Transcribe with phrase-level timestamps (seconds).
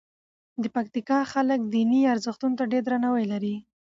[0.61, 3.55] د پکتیکا خلک دیني ارزښتونو ته ډېر درناوی لري.